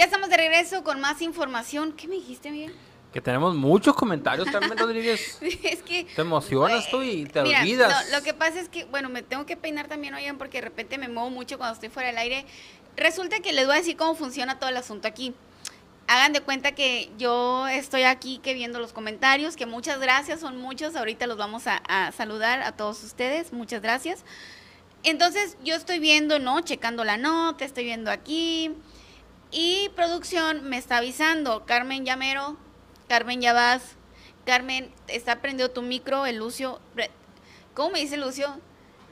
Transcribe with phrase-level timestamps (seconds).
[0.00, 1.92] Ya estamos de regreso con más información.
[1.92, 2.74] ¿Qué me dijiste, Miguel?
[3.12, 5.36] Que tenemos muchos comentarios, Carmen Rodríguez.
[5.62, 6.04] es que...
[6.04, 8.06] Te emocionas tú y te Mira, olvidas.
[8.08, 10.62] no, lo que pasa es que, bueno, me tengo que peinar también, oigan, porque de
[10.62, 12.46] repente me muevo mucho cuando estoy fuera del aire.
[12.96, 15.34] Resulta que les voy a decir cómo funciona todo el asunto aquí.
[16.06, 20.56] Hagan de cuenta que yo estoy aquí que viendo los comentarios, que muchas gracias, son
[20.56, 24.24] muchos, ahorita los vamos a, a saludar a todos ustedes, muchas gracias.
[25.02, 26.62] Entonces yo estoy viendo, ¿no?
[26.62, 28.74] Checando la nota, estoy viendo aquí.
[29.50, 32.56] Y producción me está avisando, Carmen Llamero,
[33.08, 33.80] Carmen ya
[34.46, 36.80] Carmen, está prendido tu micro, el Lucio.
[37.74, 38.60] ¿Cómo me dice Lucio?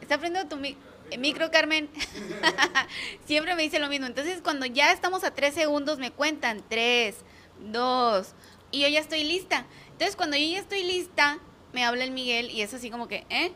[0.01, 0.77] Está prendido tu mi-
[1.11, 1.89] eh, micro, Carmen.
[3.27, 4.07] Siempre me dice lo mismo.
[4.07, 7.17] Entonces, cuando ya estamos a tres segundos, me cuentan tres,
[7.61, 8.35] dos,
[8.71, 9.67] y yo ya estoy lista.
[9.93, 11.39] Entonces, cuando yo ya estoy lista,
[11.73, 13.53] me habla el Miguel y es así como que, ¿eh?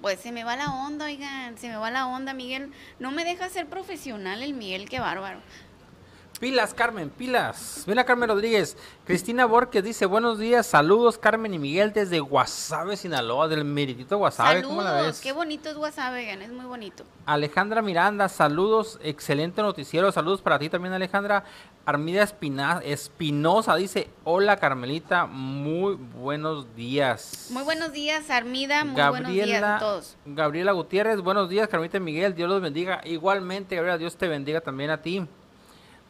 [0.00, 2.72] Pues se me va la onda, oigan, se me va la onda, Miguel.
[2.98, 5.40] No me deja ser profesional el Miguel, qué bárbaro.
[6.40, 7.84] Pilas, Carmen, pilas.
[7.86, 8.74] Mira, Carmen Rodríguez.
[9.04, 14.62] Cristina Borges dice, buenos días, saludos, Carmen y Miguel, desde Guasave, Sinaloa, del meritito Guasave.
[14.62, 15.20] ¿Cómo la Saludos, ves?
[15.20, 17.04] qué bonito es WhatsApp, oigan, es muy bonito.
[17.26, 21.44] Alejandra Miranda, saludos, excelente noticiero, saludos para ti también Alejandra.
[21.84, 27.48] Armida Espina- Espinosa dice, hola Carmelita, muy buenos días.
[27.50, 28.84] Muy buenos días, Armida.
[28.84, 30.16] Muy buenos días a todos.
[30.24, 33.02] Gabriela Gutiérrez, buenos días Carmelita y Miguel, Dios los bendiga.
[33.04, 35.26] Igualmente, Gabriela, Dios te bendiga también a ti.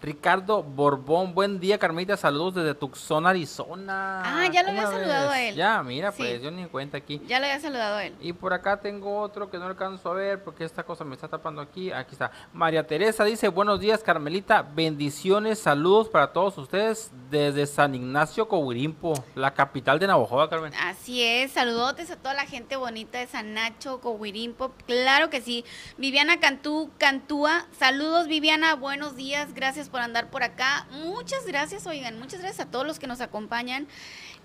[0.02, 4.22] Ricardo Borbón, buen día Carmelita, saludos desde Tucson, Arizona.
[4.24, 5.54] Ah, ya lo ¿Cómo había saludado a él.
[5.54, 6.18] Ya, mira, Sí.
[6.22, 7.20] pues yo ni en cuenta aquí.
[7.26, 8.14] Ya lo había saludado a él.
[8.20, 11.28] Y por acá tengo otro que no alcanzo a ver porque esta cosa me está
[11.28, 11.92] tapando aquí.
[11.92, 12.30] Aquí está.
[12.54, 19.12] María Teresa dice, buenos días Carmelita, bendiciones, saludos para todos ustedes desde San Ignacio Cogurimpo,
[19.34, 20.72] la capital de Navajo, Carmen.
[20.80, 25.64] Así es, saludotes a toda la gente bonita de San Nacho, Cohuirimpo, claro que sí.
[25.98, 30.86] Viviana Cantú, Cantúa, saludos Viviana, buenos días, gracias por andar por acá.
[30.90, 33.86] Muchas gracias, oigan, muchas gracias a todos los que nos acompañan.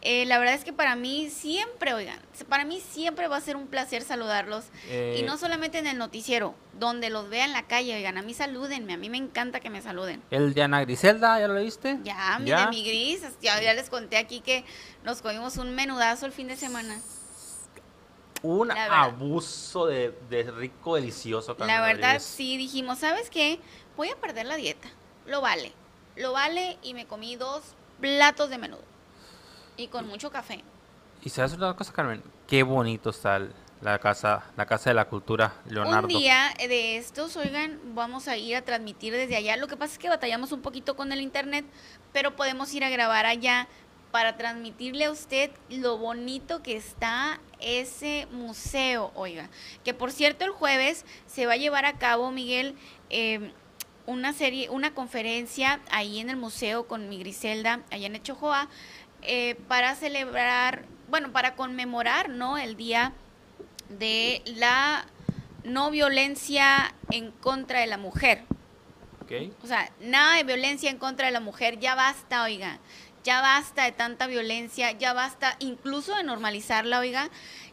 [0.01, 3.55] Eh, la verdad es que para mí siempre, oigan, para mí siempre va a ser
[3.55, 4.65] un placer saludarlos.
[4.89, 8.21] Eh, Y no solamente en el noticiero, donde los vea en la calle, oigan, a
[8.21, 10.21] mí salúdenme, a mí me encanta que me saluden.
[10.29, 11.97] El de Ana Griselda, ¿ya lo leíste?
[12.03, 12.61] Ya, mi ¿Ya?
[12.65, 14.63] de mi gris, ya, ya les conté aquí que
[15.03, 16.99] nos comimos un menudazo el fin de semana.
[18.43, 21.57] Un abuso de, de rico, delicioso.
[21.57, 22.23] Carmen La verdad, Rodríguez.
[22.23, 23.59] sí, dijimos, ¿sabes qué?
[23.97, 24.87] Voy a perder la dieta.
[25.25, 25.71] Lo vale.
[26.15, 27.61] Lo vale y me comí dos
[27.99, 28.83] platos de menudo.
[29.77, 30.63] Y con mucho café.
[31.23, 35.05] Y sabes una cosa, Carmen, qué bonito está el- la casa, la casa de la
[35.05, 36.07] cultura, Leonardo.
[36.07, 39.57] Un día de estos, oigan, vamos a ir a transmitir desde allá.
[39.57, 41.65] Lo que pasa es que batallamos un poquito con el internet,
[42.13, 43.67] pero podemos ir a grabar allá
[44.11, 49.49] para transmitirle a usted lo bonito que está ese museo, oiga.
[49.83, 52.75] Que por cierto, el jueves se va a llevar a cabo, Miguel,
[53.09, 53.51] eh,
[54.05, 58.69] una serie, una conferencia ahí en el museo con mi Griselda, allá en Echojoa,
[59.21, 62.57] eh, para celebrar, bueno, para conmemorar, ¿no?
[62.57, 63.13] El día
[63.89, 65.05] de la
[65.63, 68.43] no violencia en contra de la mujer.
[69.21, 69.31] Ok.
[69.63, 71.79] O sea, nada de violencia en contra de la mujer.
[71.79, 72.79] Ya basta, oiga.
[73.23, 74.91] Ya basta de tanta violencia.
[74.91, 77.29] Ya basta incluso de normalizarla, oiga.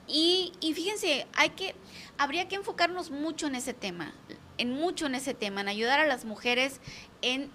[0.06, 1.74] Y, y fíjense, hay que,
[2.16, 4.14] habría que enfocarnos mucho en ese tema.
[4.58, 5.60] En mucho en ese tema.
[5.60, 6.80] En ayudar a las mujeres
[7.22, 7.50] en,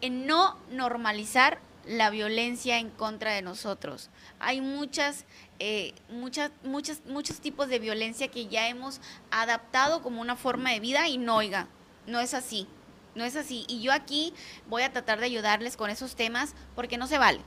[0.00, 4.10] en no normalizar la violencia en contra de nosotros.
[4.40, 5.24] Hay muchas,
[5.58, 9.00] eh, muchas, muchas, muchos tipos de violencia que ya hemos
[9.30, 11.68] adaptado como una forma de vida y no, oiga,
[12.06, 12.66] no es así,
[13.14, 13.64] no es así.
[13.68, 14.34] Y yo aquí
[14.68, 17.40] voy a tratar de ayudarles con esos temas porque no se vale.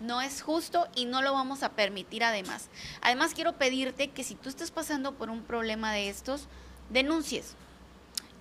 [0.00, 2.68] No es justo y no lo vamos a permitir además.
[3.00, 6.48] Además quiero pedirte que si tú estás pasando por un problema de estos,
[6.90, 7.54] denuncies.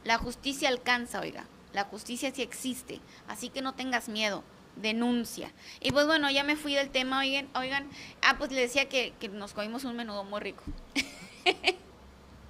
[0.04, 1.46] La justicia alcanza, oiga.
[1.74, 3.00] La justicia sí existe.
[3.28, 4.44] Así que no tengas miedo.
[4.76, 5.52] Denuncia.
[5.80, 7.48] Y pues bueno, ya me fui del tema, oigan.
[7.56, 7.90] oigan.
[8.22, 10.64] Ah, pues le decía que, que nos comimos un menudo muy rico.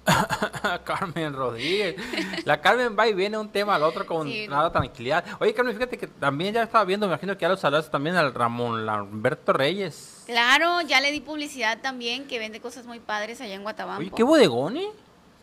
[0.84, 1.96] Carmen Rodríguez.
[2.44, 5.24] La Carmen va y viene un tema al otro con Sí, nada tranquilidad.
[5.40, 8.16] Oye, Carmen, fíjate que también ya estaba viendo, me imagino que ya lo saludaste también
[8.16, 10.24] al Ramón Lamberto Reyes.
[10.26, 14.00] Claro, ya le di publicidad también, que vende cosas muy padres allá en Guatabampo.
[14.00, 14.88] Oye, qué bodegón, ¿eh?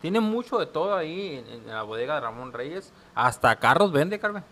[0.00, 2.92] Tiene mucho de todo ahí en, en la bodega de Ramón Reyes.
[3.14, 4.42] Hasta carros vende, Carmen.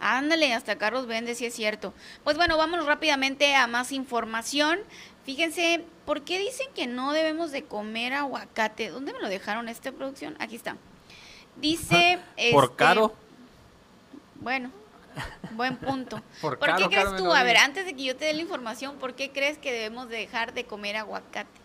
[0.00, 1.94] Ándale, hasta carros vende, sí es cierto.
[2.24, 4.80] Pues bueno, vámonos rápidamente a más información.
[5.24, 8.90] Fíjense, ¿por qué dicen que no debemos de comer aguacate?
[8.90, 10.36] ¿Dónde me lo dejaron esta producción?
[10.38, 10.76] Aquí está.
[11.56, 12.18] Dice...
[12.52, 13.14] Por este, caro.
[14.36, 14.70] Bueno,
[15.52, 16.20] buen punto.
[16.42, 17.32] Por ¿Por, caro, qué crees Carmen tú?
[17.32, 20.08] A ver, antes de que yo te dé la información, ¿por qué crees que debemos
[20.08, 21.63] de dejar de comer aguacate?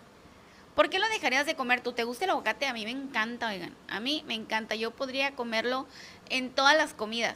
[0.79, 1.91] ¿Por qué lo dejarías de comer tú?
[1.91, 2.65] ¿Te gusta el aguacate?
[2.65, 3.75] A mí me encanta, oigan.
[3.89, 4.75] A mí me encanta.
[4.75, 5.85] Yo podría comerlo
[6.29, 7.35] en todas las comidas.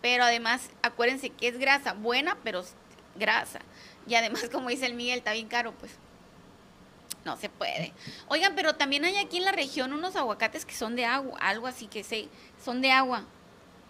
[0.00, 2.64] pero además acuérdense que es grasa, buena, pero
[3.14, 3.58] grasa.
[4.06, 5.92] Y además, como dice el Miguel, está bien caro, pues
[7.26, 7.92] no se puede.
[8.28, 11.66] Oigan, pero también hay aquí en la región unos aguacates que son de agua, algo
[11.66, 12.30] así que se,
[12.64, 13.26] son de agua,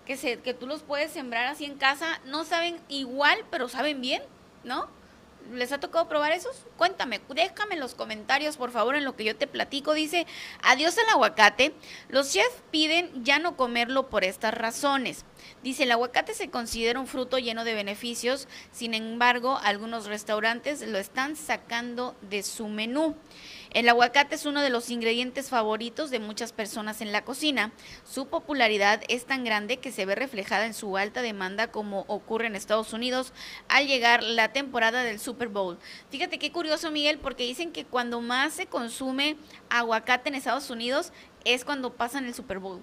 [0.06, 2.20] que, se, que tú los puedes sembrar así en casa.
[2.24, 4.24] No saben igual, pero saben bien,
[4.64, 4.88] ¿no?
[5.52, 6.64] ¿Les ha tocado probar esos?
[6.76, 9.92] Cuéntame, déjame en los comentarios, por favor, en lo que yo te platico.
[9.94, 10.26] Dice,
[10.62, 11.74] adiós al aguacate.
[12.08, 15.24] Los chefs piden ya no comerlo por estas razones.
[15.62, 20.98] Dice, el aguacate se considera un fruto lleno de beneficios, sin embargo, algunos restaurantes lo
[20.98, 23.16] están sacando de su menú.
[23.72, 27.72] El aguacate es uno de los ingredientes favoritos de muchas personas en la cocina.
[28.04, 32.48] Su popularidad es tan grande que se ve reflejada en su alta demanda como ocurre
[32.48, 33.32] en Estados Unidos
[33.68, 35.78] al llegar la temporada del Super Bowl.
[36.10, 39.38] Fíjate qué curioso, Miguel, porque dicen que cuando más se consume
[39.70, 41.10] aguacate en Estados Unidos
[41.46, 42.82] es cuando pasan el Super Bowl.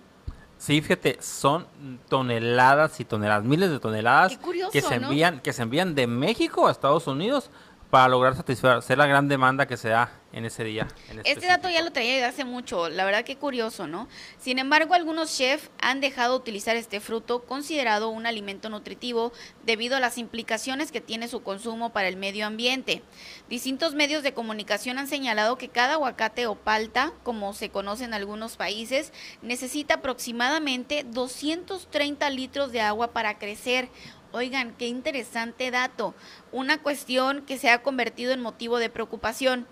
[0.58, 1.68] Sí, fíjate, son
[2.10, 4.38] toneladas y toneladas, miles de toneladas
[4.74, 7.50] que se envían, que se envían de México a Estados Unidos
[7.90, 10.88] para lograr satisfacer la gran demanda que se da en ese día.
[11.24, 14.08] este dato ya lo traía desde hace mucho, la verdad que curioso, ¿no?
[14.38, 19.34] Sin embargo, algunos chefs han dejado de utilizar este fruto considerado un alimento nutritivo
[19.66, 23.02] debido a las implicaciones que tiene su consumo para el medio ambiente.
[23.50, 28.14] Distintos medios de comunicación han señalado que cada aguacate o palta, como se conoce en
[28.14, 33.90] algunos países, necesita aproximadamente 230 litros de agua para crecer
[34.31, 36.14] Oigan, qué interesante dato.
[36.52, 39.66] Una cuestión que se ha convertido en motivo de preocupación.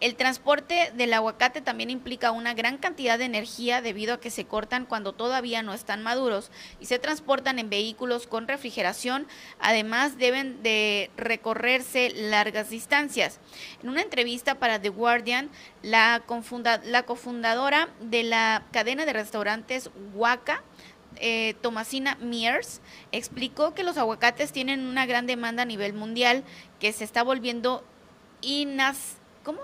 [0.00, 4.44] El transporte del aguacate también implica una gran cantidad de energía debido a que se
[4.44, 6.50] cortan cuando todavía no están maduros
[6.80, 9.28] y se transportan en vehículos con refrigeración.
[9.60, 13.38] Además, deben de recorrerse largas distancias.
[13.82, 15.50] En una entrevista para The Guardian,
[15.82, 20.62] la, cofundadora de la cadena de restaurantes Waka,
[21.16, 22.80] eh, Tomasina Mears
[23.12, 26.44] explicó que los aguacates tienen una gran demanda a nivel mundial
[26.80, 27.84] que se está volviendo
[28.40, 29.60] inas, ¿cómo?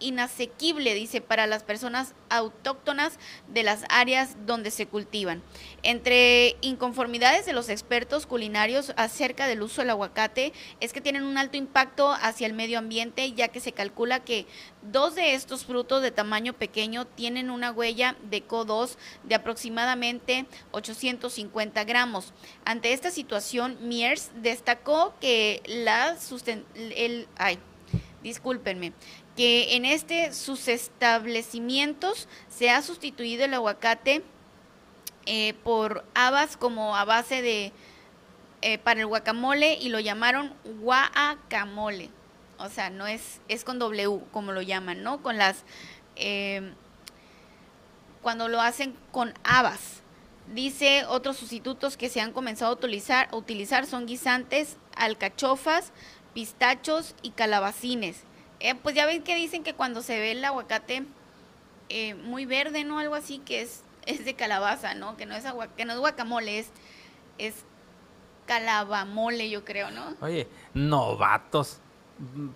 [0.00, 5.42] Inasequible, dice, para las personas autóctonas de las áreas donde se cultivan.
[5.82, 11.38] Entre inconformidades de los expertos culinarios acerca del uso del aguacate es que tienen un
[11.38, 14.46] alto impacto hacia el medio ambiente, ya que se calcula que
[14.82, 21.84] dos de estos frutos de tamaño pequeño tienen una huella de CO2 de aproximadamente 850
[21.84, 22.32] gramos.
[22.64, 27.58] Ante esta situación, Miers destacó que la susten el, ay,
[28.22, 28.92] discúlpenme,
[29.36, 34.22] que en este sus establecimientos se ha sustituido el aguacate
[35.26, 37.72] eh, por habas como a base de
[38.62, 42.10] eh, para el guacamole y lo llamaron guacamole.
[42.58, 45.22] O sea, no es, es con W, como lo llaman, ¿no?
[45.22, 45.64] Con las,
[46.16, 46.72] eh,
[48.22, 50.02] cuando lo hacen con habas.
[50.54, 55.92] Dice otros sustitutos que se han comenzado a utilizar, a utilizar son guisantes, alcachofas,
[56.32, 58.25] pistachos y calabacines.
[58.60, 61.04] Eh, pues ya ven que dicen que cuando se ve el aguacate
[61.88, 62.98] eh, muy verde, ¿no?
[62.98, 65.16] Algo así que es, es de calabaza, ¿no?
[65.16, 66.68] Que no es agua, que no es guacamole, es,
[67.38, 67.54] es
[68.46, 70.14] calabamole, yo creo, ¿no?
[70.20, 71.80] Oye, novatos.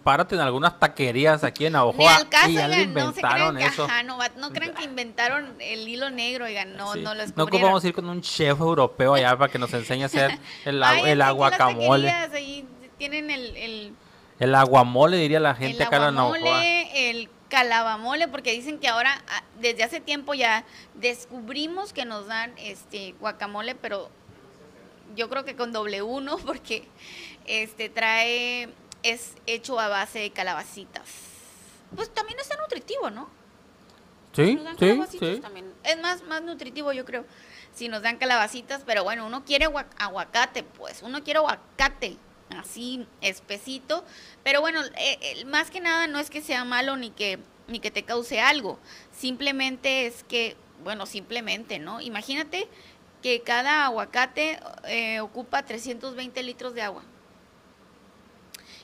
[0.02, 3.86] Párate en algunas taquerías aquí en Ahojoa y ya inventaron no eso.
[4.06, 7.92] no, no crean que inventaron el hilo negro, oigan, no, no lo No ocupamos ir
[7.92, 12.10] con un chef europeo allá para que nos enseñe a hacer el, el aguacamole.
[12.10, 12.66] Ahí
[12.96, 13.94] tienen el el
[14.54, 19.82] aguamole, diría la gente el acá aguamole, El calabamole, porque dicen que ahora, ah, desde
[19.82, 24.08] hace tiempo ya descubrimos que nos dan este guacamole, pero
[25.14, 26.88] yo creo que con doble uno, porque
[27.46, 28.70] este trae,
[29.02, 31.02] es hecho a base de calabacitas.
[31.94, 33.28] Pues también está nutritivo, ¿no?
[34.32, 35.40] Sí, sí, sí.
[35.40, 35.74] También.
[35.82, 37.24] Es más, más nutritivo, yo creo,
[37.74, 39.68] si nos dan calabacitas, pero bueno, uno quiere
[39.98, 42.16] aguacate, pues, uno quiere aguacate
[42.50, 44.04] así espesito.
[44.42, 47.38] Pero bueno, eh, eh, más que nada no es que sea malo ni que,
[47.68, 48.78] ni que te cause algo.
[49.12, 52.00] Simplemente es que, bueno, simplemente, ¿no?
[52.00, 52.68] Imagínate
[53.22, 57.02] que cada aguacate eh, ocupa 320 litros de agua.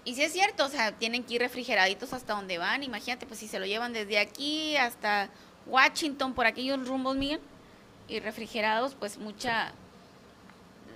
[0.04, 2.84] Y si es cierto, o sea, tienen que ir refrigeraditos hasta donde van.
[2.84, 5.30] Imagínate, pues si se lo llevan desde aquí hasta
[5.66, 7.40] Washington, por aquellos rumbos, Miguel,
[8.06, 9.72] y refrigerados, pues mucha,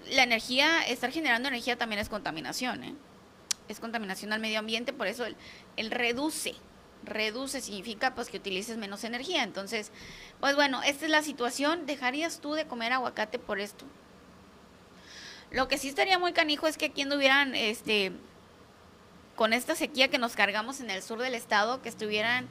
[0.08, 2.94] la energía, estar generando energía también es contaminación, ¿eh?
[3.68, 6.54] Es contaminación al medio ambiente, por eso el, reduce.
[7.04, 9.44] Reduce significa pues que utilices menos energía.
[9.44, 9.92] Entonces,
[10.40, 11.86] pues bueno, esta es la situación.
[11.86, 13.84] ¿Dejarías tú de comer aguacate por esto?
[15.52, 18.12] Lo que sí estaría muy canijo es que aquí anduvieran, este,
[19.36, 22.48] con esta sequía que nos cargamos en el sur del estado, que estuvieran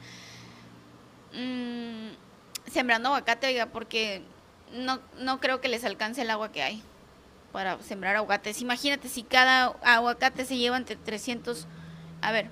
[1.34, 4.22] mm, sembrando aguacate, oiga, porque
[4.72, 6.82] no, no creo que les alcance el agua que hay
[7.52, 8.60] para sembrar aguacates.
[8.60, 11.66] Imagínate si cada aguacate se lleva entre 300,
[12.20, 12.48] a ver,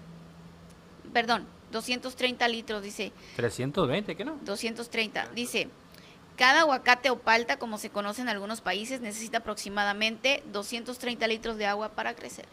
[1.12, 3.12] perdón, 230 litros, dice.
[3.37, 4.38] 320, ¿qué no?
[4.43, 5.69] 230, dice.
[6.37, 11.67] Cada aguacate o palta, como se conoce en algunos países, necesita aproximadamente 230 litros de
[11.67, 12.47] agua para crecer.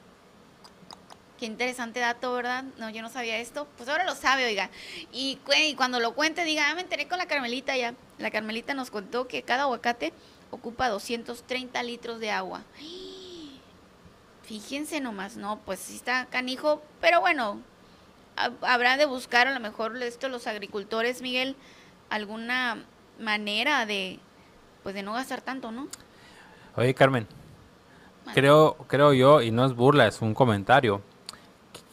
[1.40, 2.64] Qué interesante dato, ¿verdad?
[2.78, 3.68] No, yo no sabía esto.
[3.78, 4.70] Pues ahora lo sabe, oiga.
[5.12, 5.38] Y,
[5.76, 7.94] cuando lo cuente, diga, ah, me enteré con la Carmelita ya.
[8.18, 10.14] La Carmelita nos contó que cada aguacate
[10.56, 12.64] ocupa 230 litros de agua.
[14.44, 17.60] Fíjense nomás, no, pues sí está canijo, pero bueno,
[18.62, 21.56] habrá de buscar a lo mejor esto los agricultores, Miguel,
[22.10, 22.84] alguna
[23.20, 24.20] manera de
[24.84, 25.88] pues de no gastar tanto, ¿no?
[26.76, 27.28] Oye, Carmen.
[28.34, 31.02] Creo creo yo y no es burla, es un comentario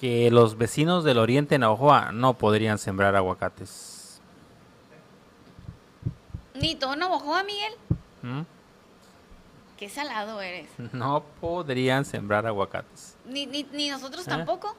[0.01, 4.21] que los vecinos del oriente en Navajoa no podrían sembrar aguacates.
[6.55, 7.73] Ni todo Navajoa, Miguel.
[8.23, 8.43] ¿Mm?
[9.77, 10.69] Qué salado eres.
[10.93, 13.17] No podrían sembrar aguacates.
[13.25, 14.31] Ni, ni, ni nosotros ¿Eh?
[14.31, 14.77] tampoco.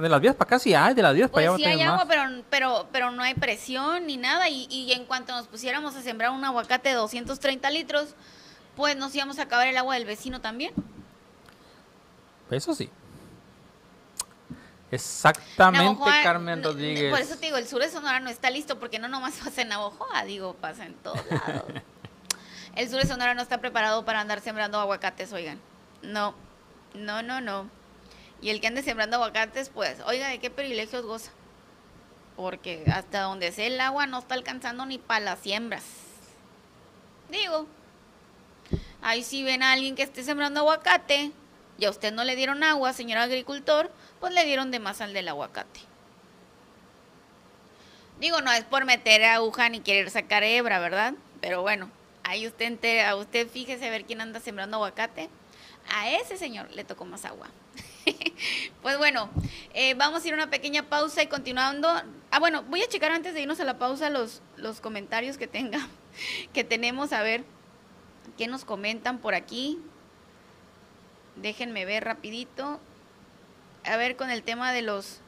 [0.00, 1.82] de las vías para acá sí hay, de las vías para allá pues sí hay
[1.82, 4.48] agua, pero, pero, pero no hay presión ni nada.
[4.48, 8.14] Y, y en cuanto nos pusiéramos a sembrar un aguacate de 230 litros,
[8.76, 10.72] pues nos íbamos a acabar el agua del vecino también.
[12.50, 12.90] Eso sí.
[14.90, 17.10] Exactamente, Carmen Rodríguez.
[17.10, 19.62] Por eso te digo, el sur de Sonora no está listo, porque no nomás pasa
[19.62, 21.64] en Navojoa, digo, pasa en todos lados.
[22.74, 25.60] el sur de Sonora no está preparado para andar sembrando aguacates, oigan.
[26.02, 26.34] No,
[26.94, 27.70] no, no, no.
[28.40, 31.30] Y el que ande sembrando aguacates, pues, oiga, ¿de qué privilegios goza?
[32.36, 35.84] Porque hasta donde sea el agua no está alcanzando ni para las siembras.
[37.28, 37.66] Digo,
[39.02, 41.32] ahí si ven a alguien que esté sembrando aguacate
[41.80, 45.14] y a usted no le dieron agua, señor agricultor, pues le dieron de más al
[45.14, 45.80] del aguacate.
[48.20, 51.14] Digo, no es por meter aguja ni querer sacar hebra, ¿verdad?
[51.40, 51.90] Pero bueno,
[52.22, 55.30] ahí usted, a usted fíjese a ver quién anda sembrando aguacate.
[55.88, 57.48] A ese señor le tocó más agua.
[58.82, 59.30] pues bueno,
[59.72, 61.88] eh, vamos a ir a una pequeña pausa y continuando.
[62.30, 65.46] Ah, bueno, voy a checar antes de irnos a la pausa los, los comentarios que
[65.46, 65.88] tenga,
[66.52, 67.42] que tenemos, a ver
[68.36, 69.78] qué nos comentan por aquí.
[71.42, 72.80] Déjenme ver rapidito
[73.84, 75.20] a ver con el tema de los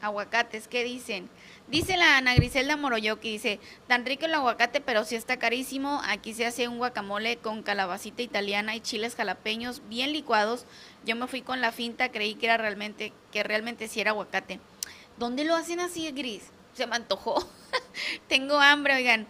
[0.00, 1.28] aguacates, ¿qué dicen?
[1.68, 6.00] Dice la Ana Griselda Moroyoki, dice, tan rico el aguacate, pero sí está carísimo.
[6.04, 10.66] Aquí se hace un guacamole con calabacita italiana y chiles jalapeños bien licuados.
[11.04, 14.60] Yo me fui con la finta, creí que era realmente, que realmente sí era aguacate.
[15.18, 16.50] ¿Dónde lo hacen así, Gris?
[16.74, 17.46] Se me antojó.
[18.28, 19.26] Tengo hambre, oigan.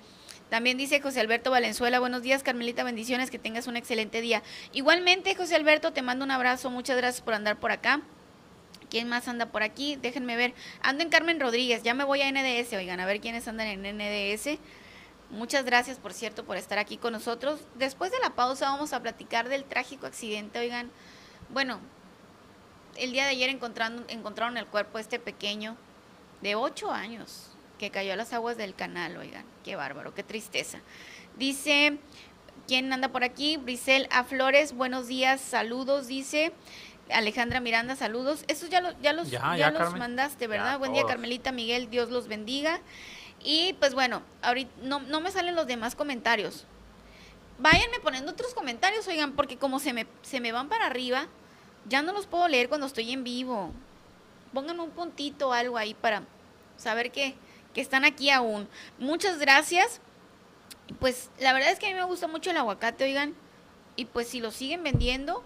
[0.52, 4.42] También dice José Alberto Valenzuela, buenos días Carmelita, bendiciones, que tengas un excelente día.
[4.74, 8.02] Igualmente, José Alberto, te mando un abrazo, muchas gracias por andar por acá.
[8.90, 9.96] ¿Quién más anda por aquí?
[9.96, 10.52] Déjenme ver.
[10.82, 11.82] Ando en Carmen Rodríguez.
[11.84, 12.74] Ya me voy a NDS.
[12.74, 14.58] Oigan, a ver quiénes andan en NDS.
[15.30, 17.60] Muchas gracias, por cierto, por estar aquí con nosotros.
[17.76, 20.58] Después de la pausa vamos a platicar del trágico accidente.
[20.58, 20.90] Oigan,
[21.48, 21.80] bueno,
[22.98, 25.78] el día de ayer encontraron, el cuerpo de este pequeño
[26.42, 27.51] de 8 años
[27.82, 29.16] que cayó a las aguas del canal.
[29.16, 30.78] Oigan, qué bárbaro, qué tristeza.
[31.36, 31.98] Dice,
[32.68, 33.56] ¿quién anda por aquí?
[33.56, 34.22] Brisel A.
[34.22, 36.52] Flores, buenos días, saludos, dice.
[37.10, 38.44] Alejandra Miranda, saludos.
[38.46, 40.78] Estos ya, ya los, ya, los mandaste, ¿verdad?
[40.78, 42.80] Buen día, Carmelita, Miguel, Dios los bendiga.
[43.42, 46.66] Y pues bueno, ahorita no, no me salen los demás comentarios.
[47.58, 51.26] Váyanme poniendo otros comentarios, oigan, porque como se me, se me van para arriba,
[51.88, 53.72] ya no los puedo leer cuando estoy en vivo.
[54.54, 56.22] Pongan un puntito algo ahí para
[56.76, 57.34] saber que,
[57.72, 58.68] que están aquí aún.
[58.98, 60.00] Muchas gracias.
[61.00, 63.34] Pues la verdad es que a mí me gusta mucho el aguacate, oigan.
[63.96, 65.42] Y pues si lo siguen vendiendo,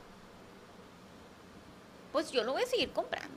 [2.12, 3.36] pues yo lo voy a seguir comprando.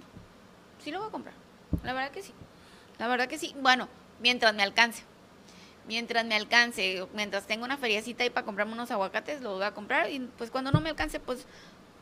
[0.83, 1.35] Sí lo voy a comprar.
[1.83, 2.33] La verdad que sí.
[2.97, 3.55] La verdad que sí.
[3.61, 3.87] Bueno,
[4.19, 5.03] mientras me alcance.
[5.87, 9.73] Mientras me alcance, mientras tengo una feriacita ahí para comprarme unos aguacates, los voy a
[9.73, 10.09] comprar.
[10.11, 11.45] Y pues cuando no me alcance, pues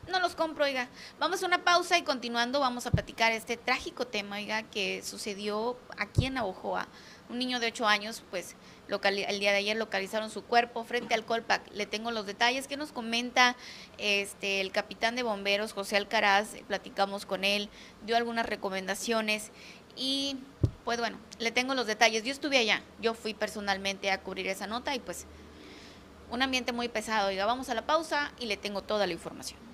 [0.10, 0.90] no los compro, oiga.
[1.20, 5.78] Vamos a una pausa y continuando vamos a platicar este trágico tema, oiga, que sucedió
[5.98, 6.88] aquí en Navojoa.
[7.30, 8.56] Un niño de 8 años, pues
[8.88, 11.62] el día de ayer localizaron su cuerpo frente al Colpac.
[11.74, 13.58] Le tengo los detalles que nos comenta
[13.98, 17.70] este el capitán de bomberos José Alcaraz, platicamos con él,
[18.06, 19.52] dio algunas recomendaciones
[19.98, 20.38] y
[20.86, 22.24] pues bueno, le tengo los detalles.
[22.24, 25.26] Yo estuve allá, yo fui personalmente a cubrir esa nota y pues
[26.32, 27.28] un ambiente muy pesado.
[27.28, 29.67] Oiga, vamos a la pausa y le tengo toda la información.